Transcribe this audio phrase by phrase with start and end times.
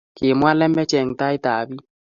[0.17, 1.81] Kimwa lembech eng tait ab bik